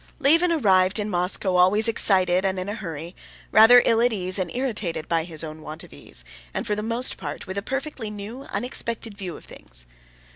[0.17, 3.15] Levin arrived in Moscow always excited and in a hurry,
[3.51, 6.81] rather ill at ease and irritated by his own want of ease, and for the
[6.81, 9.85] most part with a perfectly new, unexpected view of things.